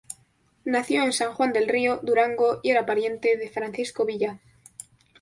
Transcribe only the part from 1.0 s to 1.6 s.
en San Juan